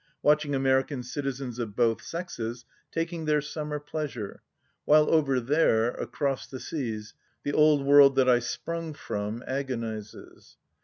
watching 0.23 0.55
American 0.55 1.03
citizens 1.03 1.59
of 1.59 1.75
both 1.75 2.01
sexes 2.01 2.65
taking 2.91 3.25
their 3.25 3.39
summer 3.39 3.79
pleasure, 3.79 4.41
while 4.83 5.07
over 5.13 5.39
there, 5.39 5.91
across 5.91 6.47
the 6.47 6.59
seas, 6.59 7.13
the 7.43 7.53
old 7.53 7.85
world 7.85 8.15
that 8.15 8.27
I 8.27 8.39
sprung 8.39 8.95
from 8.95 9.43
agonizes. 9.45 10.57